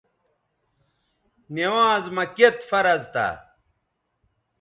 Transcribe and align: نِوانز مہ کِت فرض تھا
نِوانز 1.53 2.05
مہ 2.15 2.23
کِت 2.35 2.57
فرض 2.69 3.01
تھا 3.13 3.27